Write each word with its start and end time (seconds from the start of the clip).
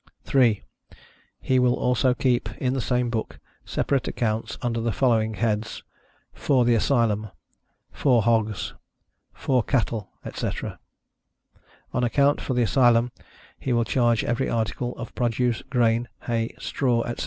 3. 0.23 0.63
He 1.39 1.59
will 1.59 1.75
also 1.75 2.15
keep, 2.15 2.49
in 2.57 2.73
the 2.73 2.81
same 2.81 3.11
book, 3.11 3.37
separate 3.63 4.07
accounts 4.07 4.57
under 4.63 4.81
the 4.81 4.91
following 4.91 5.35
headsâ€"FOR 5.35 6.65
THE 6.65 6.73
ASYLUM: 6.73 7.29
FOR 7.91 8.23
HOGS: 8.23 8.73
FOR 9.31 9.61
CATTLE, 9.61 10.09
ETC. 10.25 10.79
On 11.93 12.03
account 12.03 12.41
for 12.41 12.55
the 12.55 12.63
Asylum 12.63 13.11
he 13.59 13.71
will 13.73 13.85
charge 13.85 14.23
every 14.23 14.49
article 14.49 14.97
of 14.97 15.13
produce, 15.13 15.61
grain, 15.69 16.07
hay, 16.21 16.55
straw, 16.57 17.03
etc. 17.03 17.19